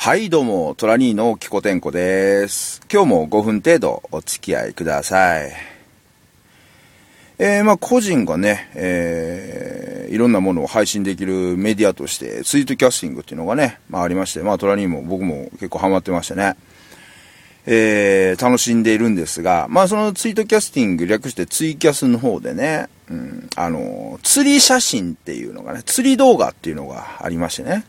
[0.00, 2.80] はい、どうも、トラニーのキコテンコです。
[2.90, 5.52] 今日も5分程度お付き合いください。
[7.38, 16.54] えー、まあ個人がね、えー、いろんなものを配信できるメディアとして、ツイートキャスティングっていうのがね、まあありまして、まあトラニーも僕も結構ハマってましてね。
[17.66, 27.84] えー、楽しんでいるんですが、まあそのツイートキャスティング略してツイキャスの方でね、うん、あの、釣り写真っていうのがね、釣り動画っていうのがありましてね。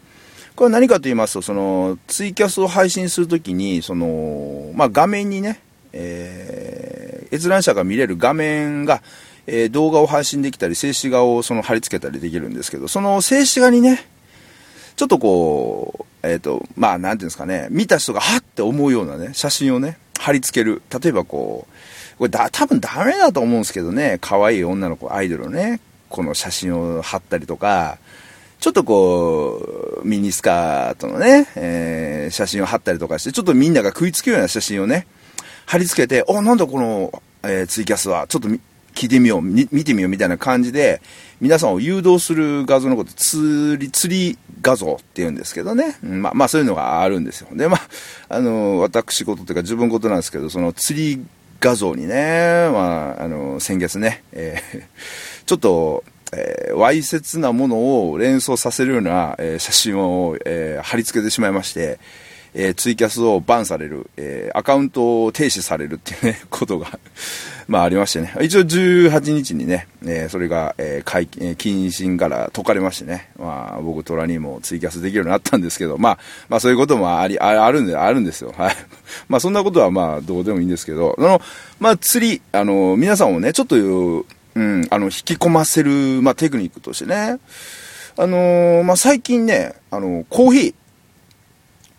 [0.59, 5.61] これは何かと言いますと、その、ツイキャスを配信するときに、その、まあ画面にね、
[5.93, 9.01] えー、閲覧者が見れる画面が、
[9.47, 14.05] えー、動画を配信できたり、静止画をその貼り付けたりできるんですけど、その静止画にね、
[14.97, 20.81] ちょっとこう、えっ、と、まあ、なんていうんですかね、見た人がはって思うようなね、写真をね、貼り付ける。
[21.01, 25.79] 例えばこう、これだ、多分ダメだと思うんですけどね、可愛い女の子、アイドルのね、
[26.09, 27.97] この写真を貼ったりとか、
[28.59, 35.07] ちょっとこう、ミニスカートのね、えー写真を貼ったりとかして、ちょっとみんなが食いつくような写真をね、
[35.65, 38.49] 貼り付けて、お、なんだこの、えーツイキャスは、ちょっと
[38.93, 41.01] 聞いてみよう、見てみようみたいな感じで、
[41.41, 45.97] 皆さんを誘導する画像のこと、釣り、釣り画像って言うんですけどね。
[46.03, 47.47] まあ、まあそういうのがあるんですよ。
[47.53, 47.81] で、まあ、
[48.27, 51.25] あの、私事というか自分事なんですけど、その釣り
[51.61, 54.83] 画像にね、まあ、あの、先月ね、えー
[55.45, 61.99] ちょっと、えーわいせつなものを連想させるような、えー写真を、えー貼り付けてしまいまして、
[62.53, 66.99] えーツイキャスをバンされる、えーアカウントを停止されるっていうね、 ことが、
[67.67, 68.33] まあありましてね。
[68.41, 73.29] 一応18日にね、えーそれが、えー解禁、えー謹慎から解かれましてね。
[73.39, 78.53] まあ僕トラにもツイキャスできるようになったんですけど、まあ、まあそういうこともあり、ああるんで、あるんですよ。
[78.57, 78.75] はい。
[79.27, 81.41] まあそんなことはまあどうでもいいんですけど、あの、
[81.79, 84.25] まあ釣り、あの、皆さんをね、ちょっと、
[84.59, 87.39] うん、あの、引き込ませる、まあテクニックとしてね、
[88.17, 90.73] あのーまあ最近ね、あの、コーヒー、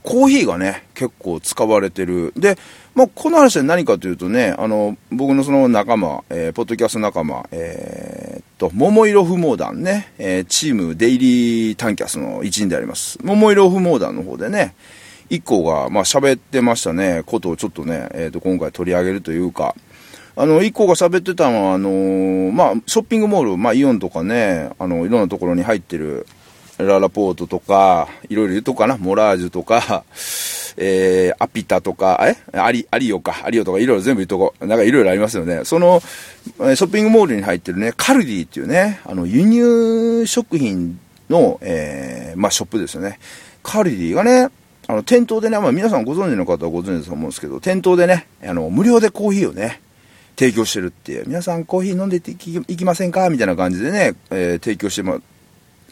[0.03, 2.35] コーヒーがね、結構使われてる。
[2.37, 2.59] で、
[2.95, 13.19] まあ、この話は何かというとね、あの、僕のその仲間、えーポッドキャスト仲間、えーっと、桃色不毛団ね、えーチームデイリータンキャスの一員であります。
[13.23, 14.75] 桃色不毛団の方でね、
[15.31, 19.75] 一個が、まあ、喋ってましたね、ことをちょっとね、えーっと、今回取り上げるというか、
[20.41, 26.27] あの、一個が喋ってたのは、あのーまあ、ショッピングモール、まあ、イオンとかね、あの、いろんなところに入ってる、
[26.79, 30.03] ララポートとか、いろいろ言うとかな、モラージュとか、
[30.79, 32.59] えー、アピタとか、え？
[32.59, 34.55] アリ、アリオか、アリオとかいろいろ全部言っとこ。
[34.61, 35.67] なんかいろいろありますよね。
[35.67, 43.19] その、ショッピングモールに入ってるね、カルディっていうね、あの、輸入食品の、えー、まあ、ショップですよね。
[43.63, 44.49] カルディがね、
[44.87, 49.83] あの、店頭でね、まあ、皆さんご存知の方はご存知だと思うんですけど、店頭でね、あの、無料でコーヒーをね、
[50.41, 53.29] 提供してるっていう、皆さんコーヒー飲んでいきいきませんか？
[53.29, 55.21] みたいな感じでね、えー提供しても、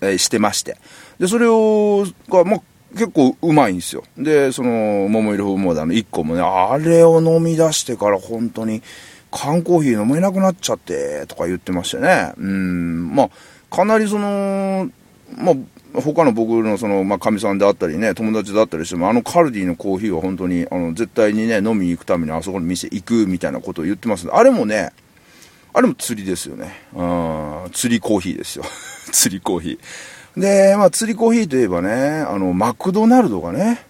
[0.00, 0.78] えーしてまして。
[1.18, 2.60] で、それを、が、まあ、
[2.94, 4.04] 結構うまいんですよ。
[4.16, 8.80] で、その、桃色風モーダーの1個もね、あれを飲み出してから本当に、
[9.30, 12.32] 缶コーヒー飲めなくなっちゃって、とか言ってましてね。
[12.38, 13.30] うん、まあ、
[13.70, 14.88] かなりその、
[15.36, 15.54] まあ、
[15.94, 24.92] 他の僕のその、まあ、かみさんであったりね、友達だったりしても、あのカルディのコーヒーは本当に、あの、絶対にね、飲みに行くためにあそこの店行くみたいなことを言ってますあれもね、
[25.72, 26.72] あれも釣りですよね。
[26.94, 27.02] う
[27.68, 28.64] ん、釣りコーヒーですよ。
[29.12, 30.40] 釣りコーヒー。
[30.40, 33.84] で、まあ、釣りコーヒーといえばね、あの、マクドナルドがね、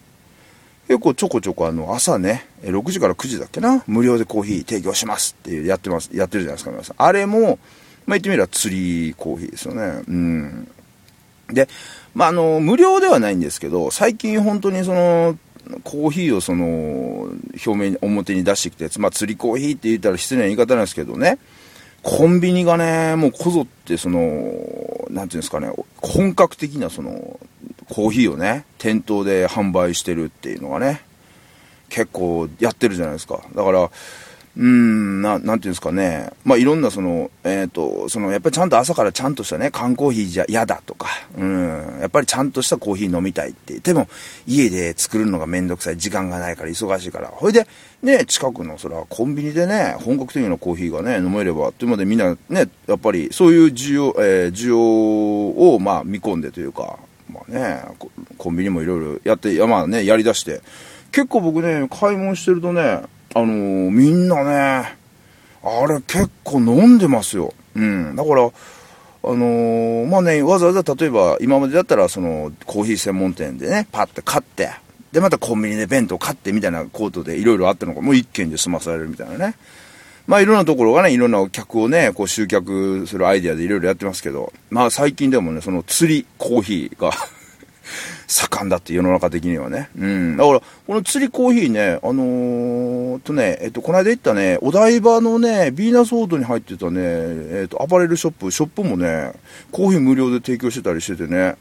[0.86, 6.96] 結構ちょこちょこあの、朝ね、6時から9時だっけな、無料でコーヒー提供しますってやってます、やってるじゃないですか、皆さん。
[6.98, 7.58] あれも、
[8.06, 10.02] まあ、言ってみれば釣りコーヒーですよね。
[10.08, 10.68] うん。
[11.48, 11.68] で、
[12.14, 15.38] まあ、あの、無料ではないんですけど、最近本当にその、
[15.84, 17.28] コーヒーをその、
[17.66, 21.38] 表面に、表に出してきたやつ、まあ、釣りコーヒーって言ったら失礼な言い方なんですけどね、
[22.02, 24.18] コンビニがね、もうこぞってその、
[25.10, 27.38] なんていうんですかね、本格的なその、
[27.88, 31.02] コーヒーをね、店頭で販売してるっていうのがね、
[31.88, 33.40] 結構やってるじゃないですか。
[33.54, 33.90] だから、
[34.58, 36.30] うん、ななんていうんですかね。
[36.44, 43.78] まあ、いろんなその、えっ、と、その、やっぱりちゃんと朝からちゃんとしたね、缶コーヒーじゃ嫌だとか、うん、やっぱりちゃんとしたコーヒー飲みたいって。
[43.78, 44.08] でも、
[44.48, 47.28] 家で作るのがめんどくさい、時間がないから忙しいから。
[47.28, 47.68] ほいで、
[48.02, 54.78] ね、近くの、それはコンビニでね、本格的なコーヒーがね、飲めれば、というまでみんなね、やっぱり、そういう需要、えー需要
[55.74, 56.98] を、まあ、見込んでというか、
[57.32, 57.84] まあね、
[58.36, 60.62] コンビニもいろいろやって、まあね、やりだして、
[61.12, 63.02] 結構僕ね、買い物してるとね、
[63.38, 64.96] あのーみんなね、
[65.62, 67.54] あれ結構飲んでますよ。
[67.74, 68.16] うん。
[68.16, 74.70] だから、あのーまあね、わざわざ例えば今までだったらそのコーヒー専門店でね、パッて買って、
[75.12, 79.54] でまたコンビニで弁当買ってみたいなコートでいろいろあったのがもう一軒で済まされるみたいなね。
[80.26, 87.12] まあいろんなところがね、いろんな客をね、こう集客するアイデアでいろいろやってますけど、まあ最近でもね、その釣りコーヒーが
[88.26, 89.90] 盛んだって世の中的にはね。
[89.98, 90.36] うん。
[90.36, 99.32] だから、この釣りコーヒーね、あのー、とね、えっと、この間行ったね、お台場のね、ビーナスオードに入ってたね、えっと、アパレルショップ、ショップもね、
[99.70, 101.56] コーヒー無料で提供してたりしててね、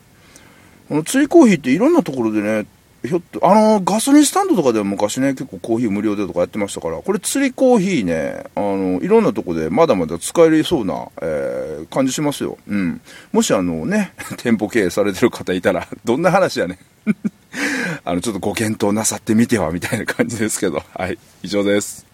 [0.89, 2.65] この釣りコーヒーっていろんなところでね、
[3.05, 12.57] ひょっと、あの、ガソリンスタンドとかでは昔ね、結構コーヒー無料でとかやってましたから、これ釣りコーヒーね、あの、いろんなとこでまだまだ使えそうな、えー、感じしますよ。
[12.67, 13.01] うん。
[13.31, 16.79] もしあのね、 店舗経営されてる方いたら、どんな話やね
[18.03, 20.81] あの、ちょっとご検討なさってみては、みたいな感じですけど。
[20.95, 21.17] はい。
[21.43, 22.06] 以上です。